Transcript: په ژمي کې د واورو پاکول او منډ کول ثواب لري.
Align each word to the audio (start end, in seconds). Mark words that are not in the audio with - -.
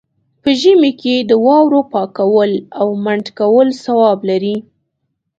په 0.41 0.49
ژمي 0.61 0.91
کې 1.01 1.15
د 1.29 1.31
واورو 1.45 1.81
پاکول 1.93 2.51
او 2.79 2.87
منډ 3.03 3.25
کول 3.39 3.67
ثواب 3.83 4.19
لري. 4.29 4.55